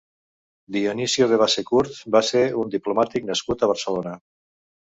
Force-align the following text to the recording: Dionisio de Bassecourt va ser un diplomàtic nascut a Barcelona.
Dionisio 0.77 1.27
de 1.33 1.37
Bassecourt 1.43 1.99
va 2.17 2.23
ser 2.31 2.43
un 2.65 2.73
diplomàtic 2.77 3.29
nascut 3.31 3.63
a 3.63 3.71
Barcelona. 3.75 4.17